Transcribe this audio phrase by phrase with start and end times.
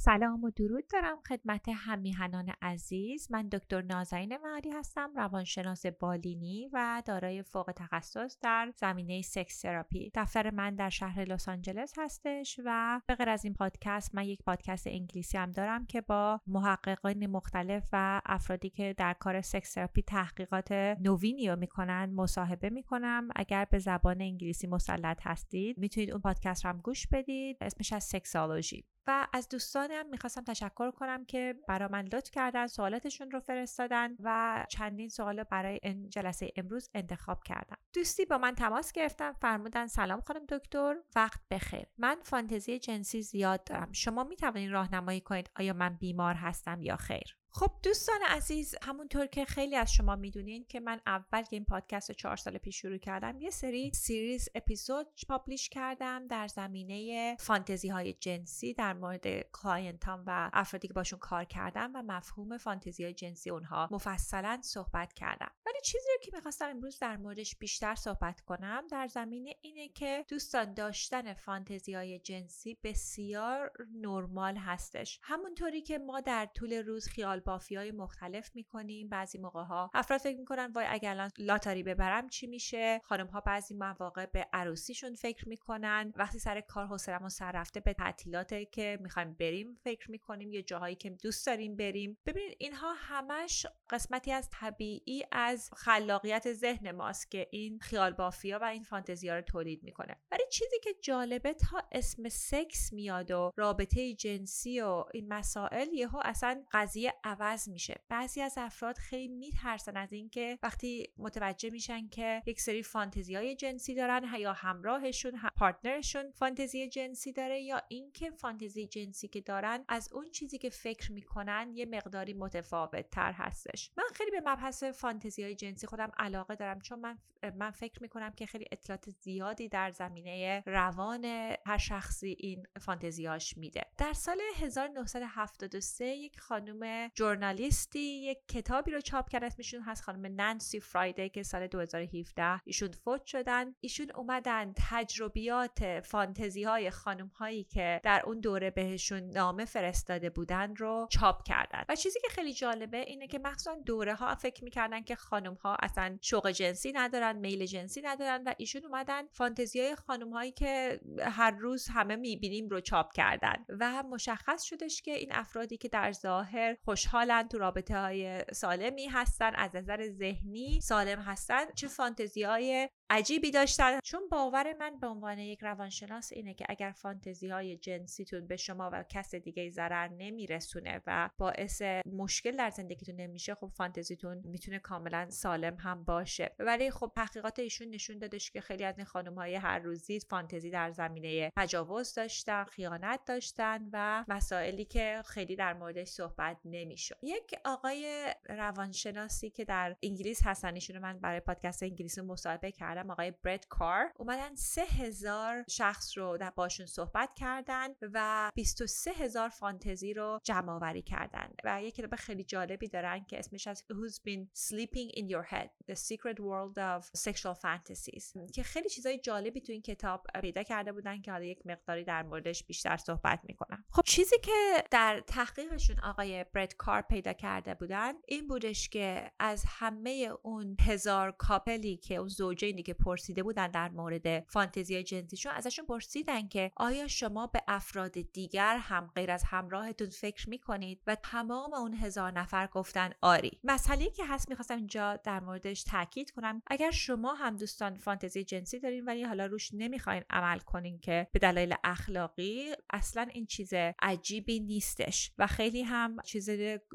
[0.00, 3.28] سلام و درود دارم خدمت هم‌میهنان عزیز.
[3.30, 10.10] من دکتر نازنین معالی هستم روانشناس بالینی و دارای فوق تخصص در زمینه سکس تراپی.
[10.14, 14.42] دفتر من در شهر لس آنجلس هستش و به غیر از این پادکست من یک
[14.42, 20.02] پادکست انگلیسی هم دارم که با محققان مختلف و افرادی که در کار سکس تراپی
[20.02, 23.28] تحقیقات نوینی رو می‌کنن مصاحبه می‌کنم.
[23.36, 27.56] اگر به زبان انگلیسی مسلط هستید می‌تونید اون پادکست رو هم گوش بدید.
[27.60, 28.84] اسمش از سکسالوژی.
[29.08, 34.66] و از دوستانم می‌خواستم تشکر کنم که برا من لطف کردن سوالاتشون رو فرستادن و
[34.70, 37.76] چندین سوال برای این جلسه امروز انتخاب کردم.
[37.92, 41.86] دوستی با من تماس گرفتن فرمودن سلام خانم دکتر وقت بخیر.
[41.98, 43.92] من فانتزی جنسی زیاد دارم.
[43.92, 49.44] شما می‌توانید راهنمایی کنید آیا من بیمار هستم یا خیر؟ خب دوستان عزیز همونطور که
[49.44, 52.98] خیلی از شما می‌دونین که من اول که این پادکست رو چهار سال پیش شروع
[52.98, 60.14] کردم یه سری series episode publish کردم در زمینه فانتزی های جنسی در مورد client
[60.14, 65.12] ام و افرادی که باشون کار کردم و مفهوم فانتزی های جنسی اونها مفصلا صحبت
[65.12, 65.50] کردم.
[65.66, 70.24] ولی چیزی رو که می‌خواستم امروز در موردش بیشتر صحبت کنم در زمینه اینه که
[70.28, 75.20] دوستان داشتن فانتزی های جنسی بسیار نرمال هستش.
[75.22, 79.08] همونطوری که ما در طول روز خیال بافی های مختلف می‌کنیم.
[79.08, 83.40] بعضی موقع ها افراد فکر می‌کنن وای اگر الان لاتاری ببرم چی میشه؟ خانم ها
[83.40, 86.12] بعضی مواقع به عروسیشون فکر می‌کنن.
[86.16, 90.96] وقتی سر کار حوصلمون سر رفته به تعطیلاتی که می‌خوایم بریم فکر می‌کنیم یا جاهایی
[90.96, 92.18] که دوست داریم بریم.
[92.26, 98.58] ببینید اینها همش قسمتی از طبیعی از خلاقیت ذهن ماست که این خیال بافی ها
[98.58, 100.16] و این فانتزی ها رو تولید می‌کنه.
[100.30, 106.20] ولی چیزی که جالبه تا اسم سکس میاد و رابطه جنسی و این مسائل یهو
[106.24, 108.00] اصلا قضیه عوض میشه.
[108.08, 113.54] بعضی از افراد خیلی میترسن از اینکه وقتی متوجه میشن که یک سری فانتزی های
[113.54, 119.84] جنسی دارن یا همراهشون هم پارتنرشون فانتزی جنسی داره یا اینکه فانتزی جنسی که دارن
[119.88, 123.90] از اون چیزی که فکر می‌کنن یه مقداری متفاوت تر هستش.
[123.96, 127.18] من خیلی به مبحث فانتزی های جنسی خودم علاقه دارم چون من
[127.56, 131.24] من فکر می‌کنم که خیلی اطلاعات زیادی در زمینه روان
[131.66, 133.82] هر شخصی این فانتزیاش میده.
[133.98, 140.80] در سال 1973 یک خانم جورنالیستی یک کتابی رو چاپ کرد اسمشون هست خانم نانسی
[140.80, 143.74] فرایده که سال 2017 ایشون فوت شدن.
[143.80, 150.76] ایشون اومدن تجربیات فانتزی های خانم هایی که در اون دوره بهشون نامه فرستاده بودن
[150.76, 151.84] رو چاپ کردن.
[151.88, 155.76] و چیزی که خیلی جالبه اینه که مخصوصا دوره ها فکر می‌کردن که خانم ها
[155.82, 161.00] اصلا شوق جنسی ندارن میل جنسی ندارن و ایشون اومدن فانتزی های خانم هایی که
[161.20, 163.64] هر روز همه می‌بینیم رو چاپ کردن.
[163.80, 166.76] و مشخص شدش که این افرادی که در ظاهر
[167.08, 171.64] خوشحالن تو رابطه های سالمی هستن از نظر ذهنی سالم هستن.
[171.74, 174.00] چه فانتزی های عجیبی داشتن.
[174.00, 178.90] چون باور من به عنوان یک روانشناس اینه که اگر فانتزی های جنسیتون به شما
[178.92, 185.30] و کس دیگه ضرر نمیرسونه و باعث مشکل در زندگیتون نمیشه خب فانتزیتون می‌تونه کاملا
[185.30, 186.54] سالم هم باشه.
[186.58, 190.70] ولی خب تحقیقات ایشون نشون دادش که خیلی از این خانم های هر روزی فانتزی
[190.70, 197.54] در زمینه تجاوز داشتن خیانت داشتن و مسائلی که خیلی در موردش صحبت نمیشه یک
[197.64, 202.97] آقای روانشناسی که در انگلیس هستن ایشون من برای پادکست انگلیسی مصاحبه کردم.
[203.10, 204.12] آقای برد کار.
[204.16, 210.72] اومدن سه هزار شخص رو در باشون صحبت کردن و 23 هزار فانتزی رو جمع
[210.72, 211.50] آوری کردن.
[211.64, 215.68] و یک کتاب خیلی جالبی دارن که اسمش از Who's been sleeping in your head?
[215.90, 218.50] The Secret World of Sexual Fantasies.
[218.52, 222.22] که خیلی چیزای جالبی تو این کتاب پیدا کرده بودن که حالا یک مقداری در
[222.22, 223.77] موردش بیشتر صحبت می‌کنم.
[223.90, 229.64] خب چیزی که در تحقیقشون آقای برد کار پیدا کرده بودن این بودش که از
[229.66, 235.86] همه اون هزار کاپلی که اون زوجینی که پرسیده بودن در مورد فانتزی جنسیشون ازشون
[235.86, 241.74] پرسیدن که آیا شما به افراد دیگر هم غیر از همراهتون فکر می‌کنید؟ و تمام
[241.74, 243.60] اون هزار نفر گفتن آری.
[243.64, 246.62] مسئله که هست می‌خواستم اینجا در موردش تاکید کنم.
[246.66, 251.38] اگر شما هم دوستان فانتزی جنسی دارین ولی حالا روش نمی‌خواین عمل کنین که به
[251.38, 256.50] دلایل اخلاقی اصلا این چیز عجیبی نیستش و خیلی هم چیز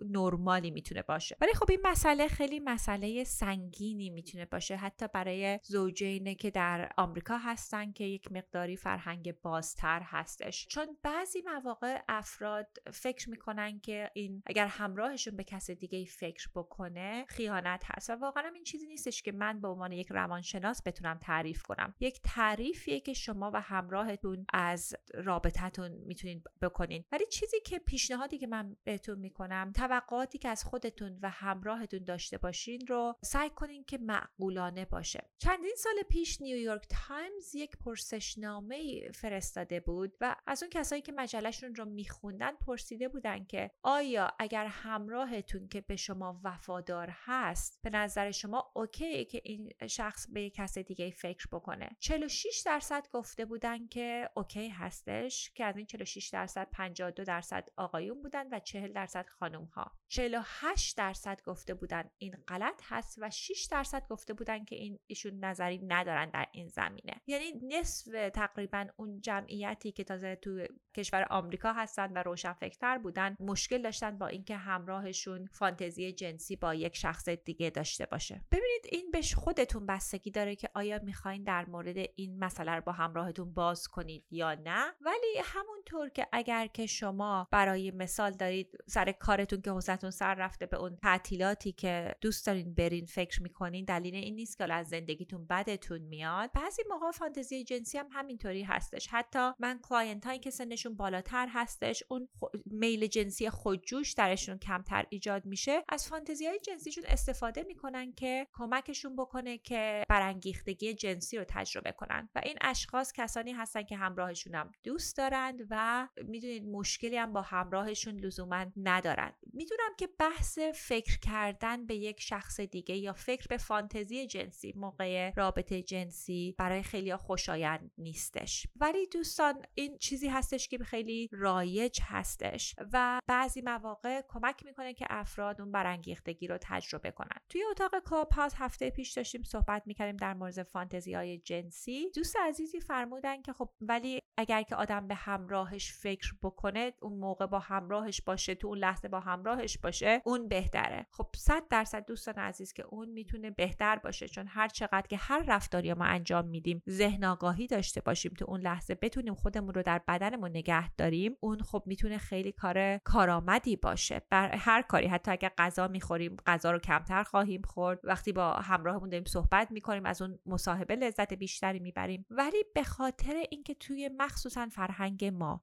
[0.10, 1.38] نرمالی می‌تونه باشه.
[1.42, 4.76] ولی خب این مسئله خیلی مسئله سنگینی می‌تونه باشه.
[4.76, 10.68] حتی برای زوجه اینه که در آمریکا هستن که یک مقداری فرهنگ بازتر هستش.
[10.68, 17.26] چون بعضی مواقع افراد فکر می‌کنن که این اگر همراهشون به کس دیگه فکر بکنه
[17.28, 18.10] خیانت هست.
[18.10, 21.96] و واقعا این چیزی نیستش که من به عنوان یک روانشناس بتونم تعریف کنم.
[22.00, 28.48] یک تعریفیه که شما و همراهتون از رابطتون می‌تونید بکنین ولی چیزی که پیشنهادی که
[28.48, 33.98] من بهتون می‌کنم توقعاتی که از خودتون و همراهتون داشته باشین رو سعی کنین که
[33.98, 35.30] معقولانه باشه.
[35.38, 41.75] چندین سال پیش نیویورک تایمز یک پرسشنامه فرستاده بود و از اون کسایی که مجلهشون
[41.75, 48.31] رو میخوندن پرسیده بودن که آیا اگر همراهتون که به شما وفادار هست به نظر
[48.31, 54.30] شما okay که این شخص به کس دیگه فکر بکنه؟ 46 درصد گفته بودن که
[54.36, 59.63] اوکی هستش که از این 46 درصد 52 درصد آقایون بودن و 40 درصد خانم
[59.65, 65.00] ها 48 درصد گفته بودن این غلط هست و 6 درصد گفته بودن که این
[65.07, 67.21] ایشون نظری ندارن در این زمینه.
[67.27, 73.81] یعنی نصف تقریبا اون جمعیتی که تازه تو کشور آمریکا هستن و روشنفکرتر بودن مشکل
[73.81, 78.42] داشتن با اینکه همراهشون فانتزی جنسی با یک شخص دیگه داشته باشه.
[78.51, 82.92] ببینید این به خودتون بستگی داره که آیا می‌خواین در مورد این مسئله رو با
[82.92, 84.94] همراهتون باز کنید یا نه.
[85.01, 90.66] ولی همونطور که اگر که شما برای مثال دارید سر کارتون که حوزتون سر رفته
[90.66, 95.46] به اون تعطیلاتی که دوست دارین برین فکر می‌کنین دلیل این نیست که از زندگیتون
[95.48, 96.52] بدتون میاد.
[96.54, 99.08] بعضی موقع فانتزی جنسی هم همینطوری هستش.
[99.12, 102.28] حتی من client هایی که سنشون بالاتر هستش اون
[102.66, 105.84] میل جنسی خودجوش درشون کمتر ایجاد میشه.
[105.90, 112.30] از فانتزی های جنسیشون استفاده می‌کنن که کمکشون بکنه که برانگیختگی جنسی رو تجربه کنن.
[112.36, 116.08] و این اشخاص کسانی هستن که همراهشون هم دوست دارند و
[116.44, 119.34] می‌دونید مشکلی هم با همراهشون لزوما ندارن.
[119.54, 125.31] می‌دونم که بحث فکر کردن به یک شخص دیگه یا فکر به فانتزی جنسی موقع
[125.36, 128.68] رابطه جنسی برای خیلی خوشایند نیستش.
[128.75, 135.06] ولی دوستان این چیزی هستش که خیلی رایج هستش و بعضی مواقع کمک می‌کنه که
[135.10, 137.38] افراد اون برانگیختگی رو تجربه کنن.
[137.50, 142.12] توی اتاق کلاب هاوس هفته پیش داشتیم صحبت می‌کردیم در مورد فانتزی های جنسی.
[142.16, 147.46] دوست عزیزی فرمودن که خب ولی اگر که آدم به همراهش فکر بکنه اون موقع
[147.46, 151.06] با همراهش باشه تو اون لحظه با همراهش باشه اون بهتره.
[151.12, 155.44] خب صد درصد دوستان عزیز که اون می‌تونه بهتر باشه چون هر چقدر که هر
[155.48, 160.02] رفتاری ما انجام میدیم ذهن آگاهی داشته باشیم تو اون لحظه بتونیم خودمون رو در
[160.08, 164.22] بدنمون نگه داریم اون خب می‌تونه خیلی کار کارآمدی باشه.
[164.30, 168.00] بر هر کاری حتی اگر غذا می‌خوریم غذا رو کمتر خواهیم خورد.
[168.04, 172.26] وقتی با همراهمون داریم صحبت می‌کنیم از اون مصاحبه لذت بیشتری می‌بریم.
[172.30, 175.62] ولی به خاطر اینکه توی مخصوصا فرهنگ ما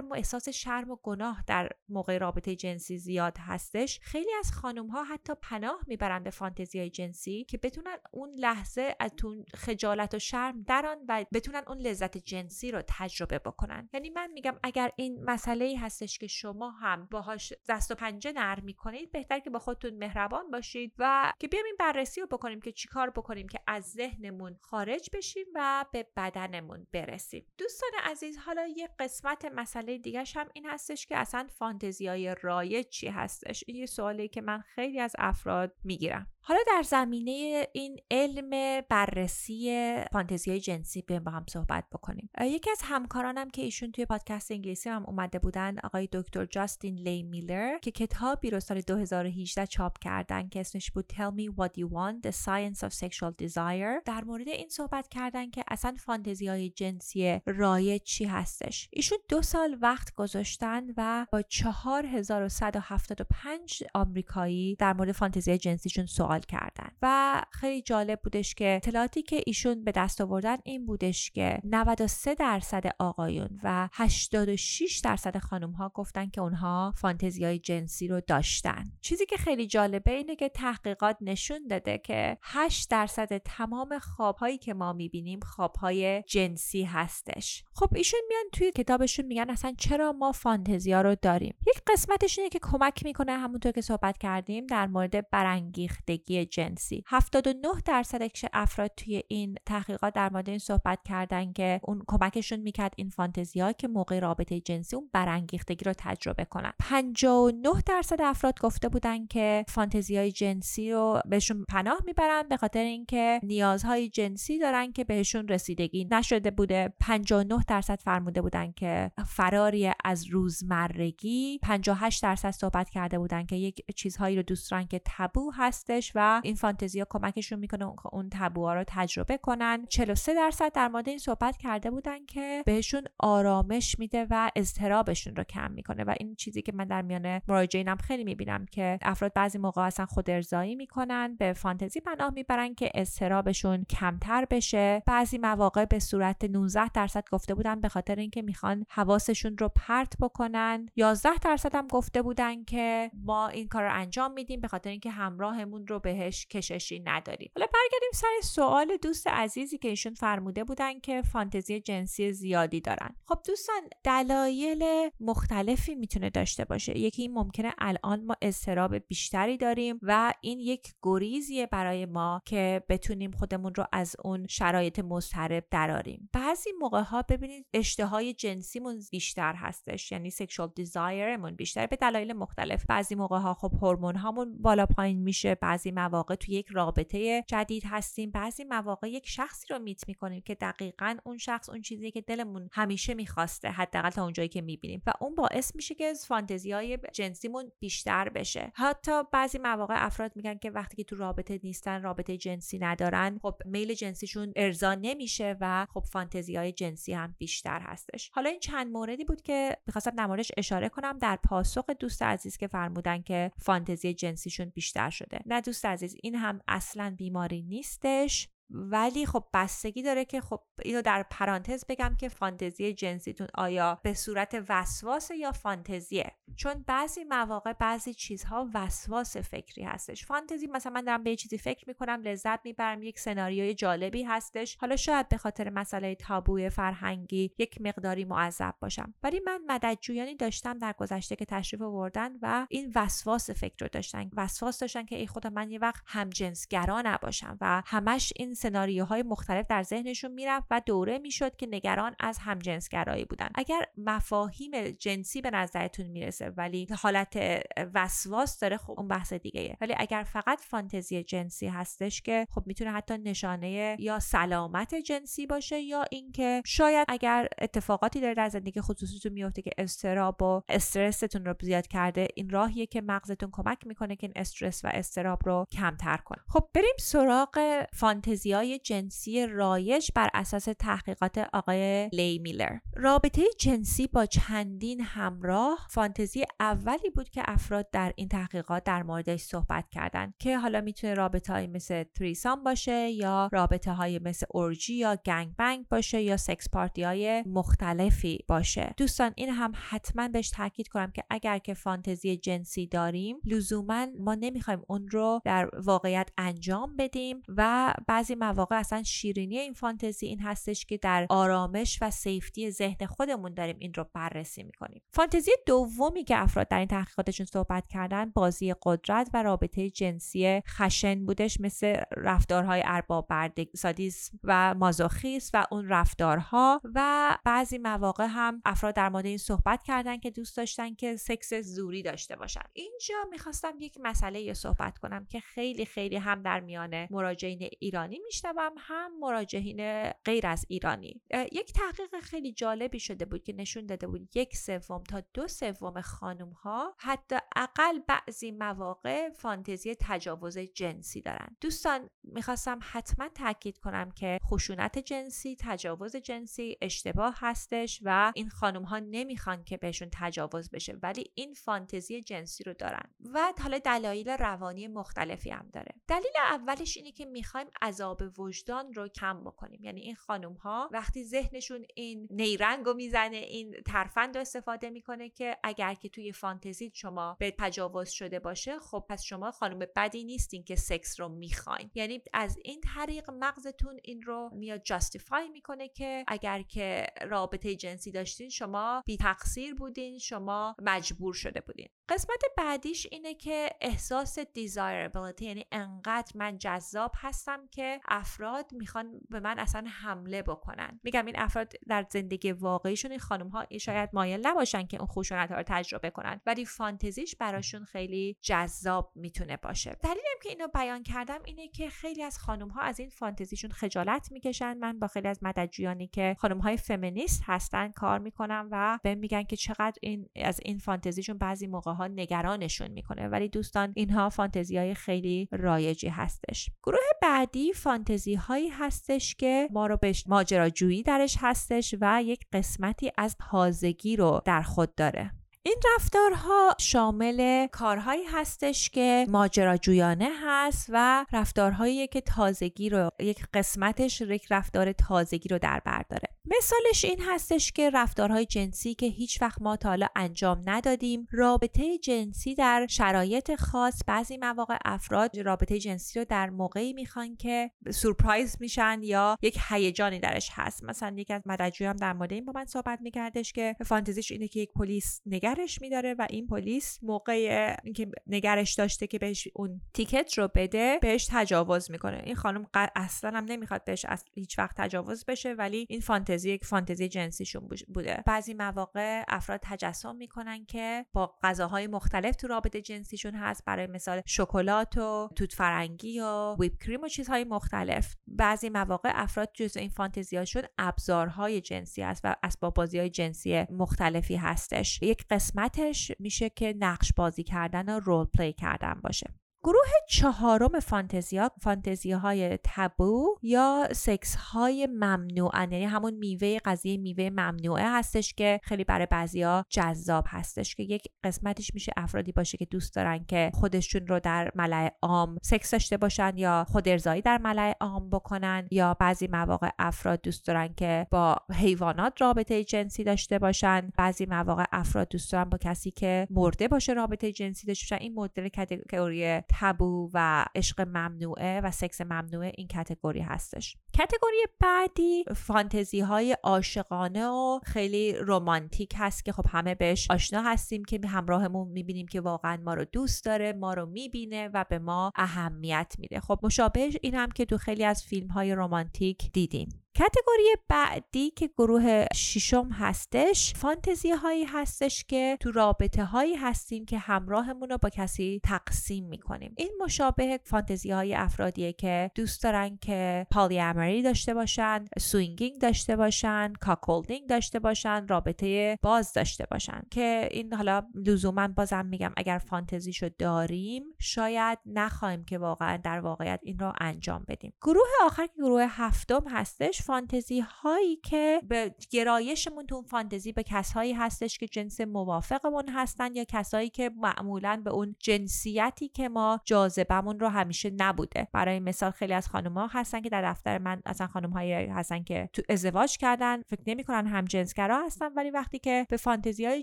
[0.00, 4.00] شرم و احساس شرم و گناه در موقع رابطه جنسی زیاد هستش.
[4.02, 8.96] خیلی از خانم ها حتی پناه می‌برن به فانتزی های جنسی که بتونن اون لحظه
[9.00, 13.88] از اون خجالت و شرم دران و بتونن اون لذت جنسی رو تجربه بکنن.
[13.92, 18.32] یعنی من میگم اگر این مسئله ای هستش که شما هم باهاش دست و پنجه
[18.32, 22.60] نرم می‌کنید بهتر که با خودتون مهربان باشید و که بیایم این بررسی رو بکنیم
[22.60, 27.46] که چیکار بکنیم که از ذهنمون خارج بشیم و به بدنمون برسیم.
[27.58, 33.08] دوستان عزیز حالا یه قسمت مسئله دیگه هم این هستش که اصلا فانتزیای رایج چی
[33.08, 36.26] هستش؟ این یه سوالی که من خیلی از افراد می‌گیرم.
[36.50, 42.30] حالا در زمینه این علم بررسی فانتزی جنسی بیایم با هم صحبت بکنیم.
[42.40, 47.22] یکی از همکارانم که ایشون توی پادکست انگلیسی هم اومده بودن آقای دکتر جاستین لی
[47.22, 51.86] میلر که کتابی رو سال 2018 چاپ کردن که اسمش بود Tell me what you
[51.94, 54.02] want the science of sexual desire.
[54.04, 58.88] در مورد این صحبت کردن که اصلا فانتزی های جنسی رایج چی هستش.
[58.92, 66.90] ایشون دو سال وقت گذاشتن و با 4175 آمریکایی در مورد فانتزی جنسیشون سوال کردن.
[67.02, 72.34] و خیلی جالب بودش که اطلاعاتی که ایشون به دست آوردن این بودش که 93
[72.34, 78.84] درصد آقایون و 86 درصد خانم ها گفتن که اونها فانتزی های جنسی رو داشتن.
[79.00, 84.58] چیزی که خیلی جالبه اینه که تحقیقات نشون داده که 8 درصد تمام خواب هایی
[84.58, 87.64] که ما می‌بینیم خواب های جنسی هستش.
[87.74, 92.50] خب ایشون میان توی کتابشون میگن اصلا چرا ما فانتزیا رو داریم؟ یک قسمتش اینه
[92.50, 96.19] که کمک می‌کنه همونطور که صحبت کردیم در مورد برانگیختگی.
[96.28, 97.04] جنسی.
[97.06, 102.94] 79 درصد افراد توی این تحقیقات در مورد این صحبت کردن که اون کمکشون می‌کرد
[102.96, 106.72] این فانتزیا که موقع رابطه جنسی اون برانگیختگی رو تجربه کنن.
[106.78, 113.40] 59 درصد افراد گفته بودن که فانتزیای جنسی رو بهشون پناه می‌برن به خاطر اینکه
[113.42, 116.92] نیازهای جنسی دارن که بهشون رسیدگی نشده بوده.
[117.00, 121.58] 59 درصد فرموده بودن که فراری از روزمرگی.
[121.62, 126.09] 58 درصد صحبت کرده بودن که یک چیزهایی رو دوست دارن که تبو هستش.
[126.14, 129.86] و این فانتزی ها کمکشون می‌کنه اون تابوها رو تجربه کنن.
[129.88, 135.44] 43 درصد در مورد این صحبت کرده بودن که بهشون آرامش میده و اضطرابشون رو
[135.44, 136.04] کم می‌کنه.
[136.04, 140.06] و این چیزی که من در میان مراجعینم خیلی می‌بینم که افراد بعضی موقع اصلا
[140.06, 145.02] خود ارزایی می‌کنن به فانتزی پناه می‌برن که اضطرابشون کمتر بشه.
[145.06, 150.16] بعضی مواقع به صورت 19 درصد گفته بودن به خاطر اینکه می‌خوان حواسشون رو پرت
[150.20, 150.88] بکنن.
[150.96, 155.10] 11 درصد هم گفته بودن که ما این کار رو انجام میدیم به خاطر اینکه
[155.10, 161.00] همراهمون رو بهش کششی نداریم حالا برگردیم سر سوال دوست عزیزی که ایشون فرموده بودن
[161.00, 163.16] که فانتزی جنسی زیادی دارن.
[163.26, 166.98] خب دوستان دلایل مختلفی می‌تونه داشته باشه.
[166.98, 172.82] یکی این ممکنه الان ما استراب بیشتری داریم و این یک گریزیه برای ما که
[172.88, 176.30] بتونیم خودمون رو از اون شرایط مضطرب دراریم.
[176.32, 182.86] بعضی موقع ها ببینید اشتهای جنسیمون بیشتر هستش یعنی سکشوال دیزایرمون بیشتر به دلایل مختلف.
[182.88, 187.82] بعضی موقع ها خب هورمون هامون بالا پایین میشه بعضی مواقع تو یک رابطه جدید
[187.86, 192.20] هستیم بعضی مواقع یک شخصی رو میت می‌کنیم که دقیقا اون شخص اون چیزی که
[192.20, 195.02] دلمون همیشه می‌خواسته حداقل تا اونجایی که می‌بینیم.
[195.06, 198.72] و اون باعث میشه که فانتزی های جنسیمون بیشتر بشه.
[198.74, 203.54] حتی بعضی مواقع افراد میگن که وقتی که تو رابطه نیستن رابطه جنسی ندارن خب
[203.64, 208.30] میل جنسیشون ارضا نمیشه و خب فانتزی های جنسی هم بیشتر هستش.
[208.32, 211.18] حالا این چند موردی بود که می‌خواستم در اشاره کنم.
[211.18, 215.38] در پاسخ دوست عزیز که فرمودن که فانتزی جنسیشون بیشتر شده.
[215.46, 218.48] نه عزیز این هم اصلا بیماری نیستش.
[218.70, 224.14] ولی خب بستگی داره که خب اینو در پرانتز بگم که فانتزی جنسیتون آیا به
[224.14, 230.26] صورت وسواس یا فانتزیه؟ چون بعضی مواقع بعضی چیزها وسواس فکری هستش.
[230.26, 234.76] فانتزی مثلا من دارم به چیزی فکر می‌کنم لذت می‌برم یک سناریوی جالبی هستش.
[234.76, 239.14] حالا شاید به خاطر مسئله تابوی فرهنگی یک مقداری معذب باشم.
[239.22, 244.30] ولی من مددجویانی داشتم در گذشته که تشریف آوردن و این وسواس فکر رو داشتن.
[244.36, 249.66] وسواس داشتن که ای خدا من یه وقت همجنسگرا نباشم و همش این سناریوهای مختلف
[249.66, 253.48] در ذهنشون می‌رفت و دوره می‌شد که نگران از همجنسگرایی بودن.
[253.54, 257.62] اگر مفاهیم جنسی به نظرتون می‌رسه ولی حالت
[257.94, 262.90] وسواس داره خب اون بحث دیگه ولی اگر فقط فانتزی جنسی هستش که خب می‌تونه
[262.90, 269.32] حتی نشانه یا سلامت جنسی باشه یا اینکه شاید اگر اتفاقاتی داره در زندگی خصوصیتون
[269.32, 274.26] میفته که استراب و استرستون رو زیاد کرده این راهیه که مغزتون کمک می‌کنه که
[274.26, 276.42] این استرس و استراب رو کمتر کنه.
[276.48, 282.78] خب بریم سراغ فانتزی های جنسی رایج بر اساس تحقیقات آقای لی میلر.
[282.96, 289.40] رابطه جنسی با چندین همراه فانتزی اولی بود که افراد در این تحقیقات در موردش
[289.40, 294.94] صحبت کردند که حالا می‌تونه رابطه های مثل تریسام باشه یا رابطه های مثل اورجی
[294.94, 298.94] یا گنگ بنگ باشه یا سکس پارتی های مختلفی باشه.
[298.96, 304.34] دوستان این هم حتما بهش تاکید کنم که اگر که فانتزی جنسی داریم لزوما ما
[304.34, 310.40] نمی‌خوایم اون رو در واقعیت انجام بدیم و بعضی مواقع اصلا شیرینی این فانتزی این
[310.40, 315.02] هستش که در آرامش و سیفتی ذهن خودمون داریم این رو بررسی می‌کنیم.
[315.12, 321.26] فانتزی دومی که افراد در این تحقیقاتشون صحبت کردن بازی قدرت و رابطه جنسی خشن
[321.26, 326.80] بودش مثل رفتارهای ارباب بردگی سادیسم و مازوخیس و اون رفتارها.
[326.94, 331.54] و بعضی مواقع هم افراد در مورد این صحبت کردن که دوست داشتن که سکس
[331.54, 332.62] زوری داشته باشن.
[332.72, 338.74] اینجا می‌خواستم یک مسئله صحبت کنم که خیلی خیلی هم در میان مراجعین ایرانی میشنوم
[338.78, 341.22] هم مراجعین غیر از ایرانی.
[341.52, 346.00] یک تحقیق خیلی جالبی شده بود که نشون داده بود یک سوم تا دو سوم
[346.00, 351.56] خانم ها حتی اقل بعضی مواقع فانتزی تجاوز جنسی دارن.
[351.60, 358.82] دوستان می‌خواستم حتما تاکید کنم که خشونت جنسی تجاوز جنسی اشتباه هستش و این خانم
[358.82, 363.14] ها نمی‌خوان که بهشون تجاوز بشه ولی این فانتزی جنسی رو دارن.
[363.34, 365.94] و حالا دلایل روانی مختلفی هم داره.
[366.08, 369.84] دلیل اولش اینه که می‌خوایم عذاب وجدان رو کم بکنیم.
[369.84, 375.28] یعنی این خانم ها وقتی ذهنشون این نیرنگ رو می‌زنه این ترفند رو استفاده می‌کنه
[375.28, 380.24] که اگر که توی فانتزی شما به تجاوز شده باشه خب پس شما خانم بدی
[380.24, 381.90] نیستین که سکس رو می‌خواین.
[381.94, 388.10] یعنی از این طریق مغزتون این رو میاد justify می‌کنه که اگر که رابطه جنسی
[388.10, 391.88] داشتین شما بی تقصیر بودین شما مجبور شده بودین.
[392.08, 399.40] قسمت بعدیش اینه که احساس desirability یعنی انقدر من جذاب هستم که افراد می‌خوان به
[399.40, 401.00] من اصلا حمله بکنن.
[401.02, 405.50] میگم این افراد در زندگی واقعیشون این خانم ها شاید مایل نباشن که اون خشونت
[405.50, 409.96] ها رو تجربه کنن ولی فانتزیش براشون خیلی جذاب می‌تونه باشه.
[410.02, 414.32] دلیلم که اینو بیان کردم اینه که خیلی از خانم ها از این فانتزیشون خجالت
[414.32, 414.78] می‌کشن.
[414.78, 419.42] من با خیلی از مددجویانی که خانم های فمینیست هستن کار می‌کنم و به میگن
[419.42, 424.76] که چقدر این از این فانتزیشون بعضی موقع ها نگرانشون می‌کنه ولی دوستان اینها فانتزی
[424.76, 426.70] های خیلی رایجی هستش.
[426.82, 433.12] گروه بعدی فانتزی هایی هستش که ما رو به ماجراجویی درش هستش و یک قسمتی
[433.18, 435.39] از تازگی رو در خود داره.
[435.62, 444.20] این رفتارها شامل کارهایی هستش که ماجراجویانه هست و رفتارهایی که تازگی رو یک قسمتش
[444.20, 446.28] یک رفتار تازگی رو در بر داره.
[446.44, 451.98] مثالش این هستش که رفتارهای جنسی که هیچ وقت ما تا حالا انجام ندادیم رابطه
[451.98, 458.56] جنسی در شرایط خاص بعضی مواقع افراد رابطه جنسی رو در موقعی می‌خوان که سورپرایز
[458.60, 460.84] میشن یا یک هیجانی درش هست.
[460.84, 464.60] مثلا یکی از مددجویان در مورد این با من صحبت میکردش که فانتزیش اینه که
[464.60, 465.20] یک پلیس
[465.60, 470.98] نگرش میداره و این پلیس موقع اینکه نگرش داشته که بهش اون تیکت رو بده
[471.02, 472.22] بهش تجاوز می‌کنه.
[472.24, 477.08] این خانم اصلا هم نمی‌خواد بهش هیچ وقت تجاوز بشه ولی این فانتزی یک فانتزی
[477.08, 478.22] جنسیشون بوده.
[478.26, 484.22] بعضی مواقع افراد تجسم می‌کنن که با غذاهای مختلف تو رابطه جنسیشون هست برای مثال
[484.26, 488.16] شکلات و توت فرنگی و whipped cream و چیزهای مختلف.
[488.26, 494.36] بعضی مواقع افراد جزء این فانتزیاشون ابزارهای جنسی هست و اسباب بازی های جنسی مختلفی
[494.36, 495.02] هستش.
[495.02, 499.26] یک قسمتش میشه که نقش بازی کردن و role play کردن باشه.
[499.62, 507.30] گروه چهارم فانتزیا فانتزی های تبو یا سکس های ممنوعن یعنی همون میوه قضیه میوه
[507.30, 512.64] ممنوعه هستش که خیلی برای بعضیا جذاب هستش که یک قسمتش میشه افرادی باشه که
[512.64, 517.38] دوست دارن که خودشون رو در ملع عام سکس داشته باشن یا خود ارزایی در
[517.38, 523.38] ملع عام بکنن یا بعضی مواقع افراد دوست دارن که با حیوانات رابطه جنسی داشته
[523.38, 528.02] باشن بعضی مواقع افراد دوست دارن با کسی که مرده باشه رابطه جنسی داشته باشن.
[528.02, 533.76] این مدل کاتگوری تبو و عشق ممنوعه و سکس ممنوعه این کتگوری هستش.
[533.92, 540.84] کتگوری بعدی فانتزی های عاشقانه و خیلی رومانتیک هست که خب همه بهش آشنا هستیم
[540.84, 545.12] که همراهمون می‌بینیم که واقعا ما رو دوست داره ما رو می‌بینه و به ما
[545.16, 546.20] اهمیت میده.
[546.20, 549.68] خب مشابه این هم که تو خیلی از فیلم های رومانتیک دیدیم.
[549.94, 556.98] category بعدی که گروه ششم هستش فانتزی هایی هستش که تو رابطه هایی هستیم که
[556.98, 559.54] همراهمون رو با کسی تقسیم می‌کنیم.
[559.56, 566.52] این مشابه فانتزی های افرادیه که دوست دارن که poly داشته باشن swinging داشته باشن
[566.60, 569.82] cuckolding داشته باشن رابطه باز داشته باشن.
[569.90, 576.40] که این حالا لزوما بازم میگم اگر فانتزیشو داریم شاید نخواهیم که واقعا در واقعیت
[576.42, 577.52] این رو انجام بدیم.
[577.62, 583.92] گروه آخر که گروه هفتم هستش فانتزی هایی که به گرایشمون تو فانتزی به کسایی
[583.92, 590.20] هستش که جنس موافقمون هستن یا کسایی که معمولا به اون جنسیتی که ما جاذبمون
[590.20, 591.28] رو همیشه نبوده.
[591.32, 595.28] برای مثال خیلی از ها هستن که در دفتر من اصلا خانم هایی هستن که
[595.32, 599.62] تو ازدواج کردن فکر نمی‌کنن هم جنسگرا هستن ولی وقتی که به فانتزی های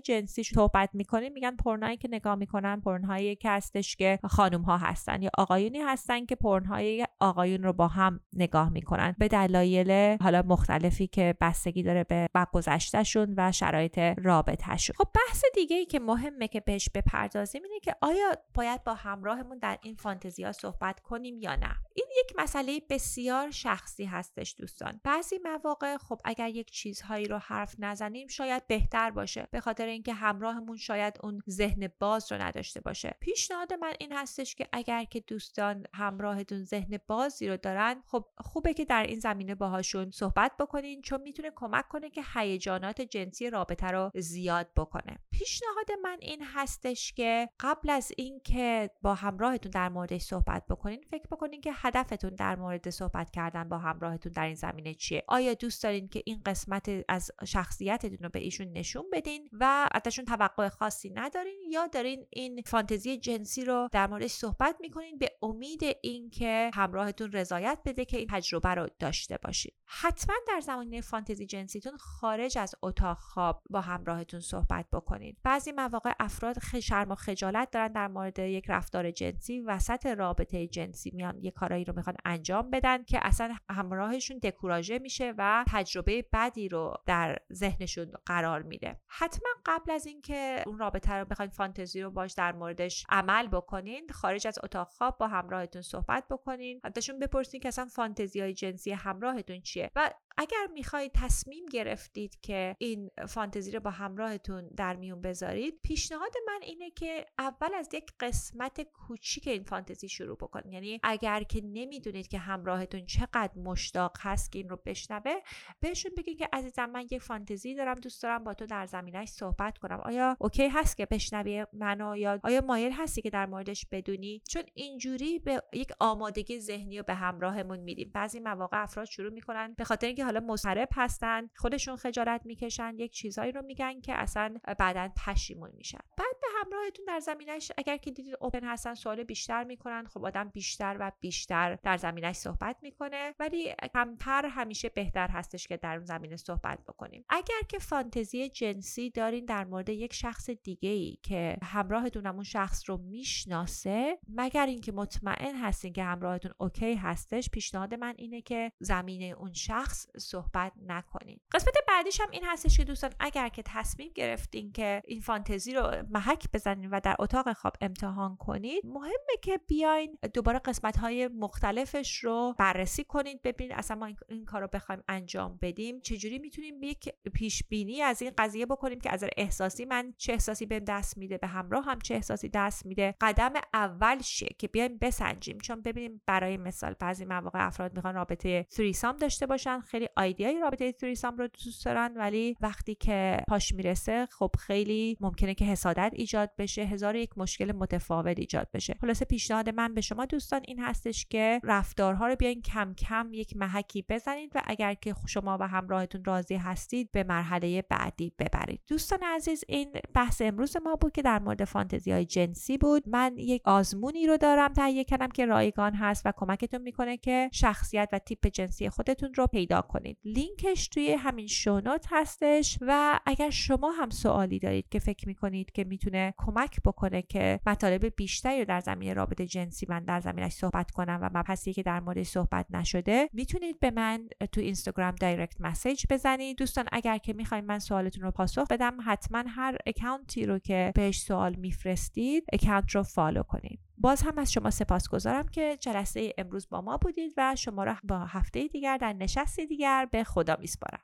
[0.00, 5.22] جنسی صحبت می‌کنیم میگن پرنایی که نگاه می‌کنن پرنهایی که هستش که خانم ها هستن
[5.22, 9.14] یا آقایونی هستن که پرنهای آقایون رو با هم نگاه می‌کنن.
[9.18, 14.94] به دلایل حالا مختلفی که بستگی داره به گذشتهشون و شرایط رابطهشون.
[14.98, 19.58] خب بحث دیگه ای که مهمه که بهش بپردازیم اینه که آیا باید با همراهمون
[19.58, 25.00] در این فانتزی ها صحبت کنیم یا نه؟ این یک مسئله بسیار شخصی هستش دوستان.
[25.04, 29.48] بعضی مواقع خب اگر یک چیزهایی رو حرف نزنیم شاید بهتر باشه.
[29.50, 33.16] به خاطر اینکه همراهمون شاید اون ذهن باز رو نداشته باشه.
[33.20, 38.74] پیشنهاد من این هستش که اگر که دوستان همراهتون ذهن بازی رو دارن خب خوبه
[38.74, 39.54] که در این زمینه
[39.98, 45.18] باهاشون صحبت بکنین چون می‌تونه کمک کنه که هیجانات جنسی رابطه رو زیاد بکنه.
[45.30, 51.26] پیشنهاد من این هستش که قبل از اینکه با همراهتون در موردش صحبت بکنین فکر
[51.30, 55.24] بکنین که هدفتون در مورد صحبت کردن با همراهتون در این زمینه چیه.
[55.28, 60.24] آیا دوست دارین که این قسمت از شخصیتتون رو به ایشون نشون بدین و ازشون
[60.24, 65.80] توقع خاصی ندارین یا دارین این فانتزی جنسی رو در موردش صحبت می‌کنین به امید
[66.02, 71.96] اینکه همراهتون رضایت بده که این تجربه رو داشته باشید حتما در زمینه فانتزی جنسیتون
[71.96, 75.36] خارج از اتاق خواب با همراهتون صحبت بکنید.
[75.42, 81.10] بعضی مواقع افراد شرم و خجالت دارن در مورد یک رفتار جنسی وسط رابطه جنسی
[81.14, 86.68] میان یک کارایی رو می‌خوان انجام بدن که اصلا همراهشون دکوراژه میشه و تجربه بدی
[86.68, 89.00] رو در ذهنشون قرار میده.
[89.06, 94.06] حتما قبل از اینکه اون رابطه رو بخواید فانتزی رو باش در موردش عمل بکنین
[94.12, 96.80] خارج از اتاق خواب با همراهتون صحبت بکنین.
[96.84, 100.10] ازشون بپرسین که اصلا فانتزی های جنسی همراهتون چیه و
[100.40, 106.60] اگر می‌خواید تصمیم گرفتید که این فانتزی رو با همراهتون در میون بذارید پیشنهاد من
[106.62, 110.72] اینه که اول از یک قسمت کوچیک این فانتزی شروع بکنید.
[110.72, 115.34] یعنی اگر که نمی‌دونید که همراهتون چقدر مشتاق هست که این رو بشنوه
[115.80, 119.78] بهشون بگید که عزیزم من یک فانتزی دارم دوست دارم با تو در زمینش صحبت
[119.78, 120.00] کنم.
[120.00, 124.62] آیا اوکی هست که بشنوی منو یا آیا مایل هستی که در موردش بدونی؟ چون
[124.74, 128.10] اینجوری به یک آمادگی ذهنی رو به همراهمون میدیم.
[128.14, 133.12] بعضی مواقع افراد شروع می‌کنن به خاطر اینکه حالا مضطرب هستن خودشون خجالت می‌کشن یک
[133.12, 135.98] چیزایی رو میگن که اصلا بعدا پشیمون میشن.
[136.16, 140.48] بعد به همراهتون در زمینش اگر که دیدید اوپن هستن سوال بیشتر می‌کنن خب آدم
[140.48, 146.04] بیشتر و بیشتر در زمینش صحبت می‌کنه ولی کمتر همیشه بهتر هستش که در اون
[146.04, 147.24] زمینه صحبت بکنیم.
[147.28, 152.90] اگر که فانتزی جنسی دارین در مورد یک شخص دیگه ای که همراهتون اون شخص
[152.90, 159.24] رو می‌شناسه مگر اینکه مطمئن هستین که همراهتون اوکی هستش پیشنهاد من اینه که زمینه
[159.24, 161.40] اون شخص صحبت نکنین.
[161.52, 165.90] قسمت بعدیش هم این هستش که دوستان اگر که تصمیم گرفتین که این فانتزی رو
[166.10, 172.18] محک بزنین و در اتاق خواب امتحان کنید مهمه که بیاین دوباره قسمت های مختلفش
[172.24, 176.00] رو بررسی کنید ببینید اصلا ما این کار رو بخوایم انجام بدیم.
[176.00, 180.66] چجوری می‌تونیم یک پیش بینی از این قضیه بکنیم که از احساسی من چه احساسی
[180.66, 183.14] بهم دست میده به همراه هم چه احساسی دست میده.
[183.20, 185.58] قدم اول چیه که بیایم بسنجیم.
[185.58, 191.14] چون ببینیم برای مثال بعضی مواقع افراد می‌خوان رابطه سام داشته باشن خیلی ایده رابطه
[191.14, 196.50] سام رو دوست دارن ولی وقتی که پاش می‌رسه خب خیلی ممکنه که حسادت ایجاد
[196.58, 198.94] بشه هزار یک مشکل متفاوت ایجاد بشه.
[199.00, 203.56] خلاصه پیشنهاد من به شما دوستان این هستش که رفتارها رو بیاین کم کم یک
[203.56, 208.80] محکی بزنید و اگر که شما و همراهتون راضی هستید به مرحله بعدی ببرید.
[208.86, 213.08] دوستان عزیز این بحث امروز ما بود که در مورد فانتزی های جنسی بود.
[213.08, 218.08] من یک آزمونی رو دارم تهیه کردم که رایگان هست و کمکتون می‌کنه که شخصیت
[218.12, 220.18] و تیپ جنسی خودتون رو پیدا کنید.
[220.24, 225.72] لینکش توی همین show note هستش و اگر شما هم سوالی دارید که فکر می‌کنید
[225.72, 230.52] که می‌تونه کمک بکنه که مطالب بیشتری رو در زمینه رابطه جنسی من در زمینش
[230.52, 235.60] صحبت کنم و مبحثی که در مورد صحبت نشده می‌تونید به من تو اینستاگرام direct
[235.60, 236.58] message بزنید.
[236.58, 240.92] دوستان اگر که می‌خواید من سوالتون رو پاسخ بدم حتما هر account ی رو که
[240.94, 243.87] بهش سوال میفرستید account رو follow کنید.
[244.00, 248.18] باز هم از شما سپاسگزارم که جلسه امروز با ما بودید و شما را با
[248.18, 251.00] هفته دیگر در نشست دیگر به خدا میسپارم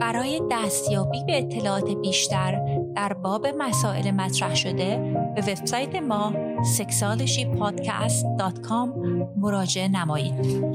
[0.00, 4.96] برای دستیابی به اطلاعات بیشتر در باب مسائل مطرح شده
[5.34, 6.32] به وبسایت ما
[6.76, 8.88] sexualshypodcast.com
[9.36, 10.66] مراجعه نمایید.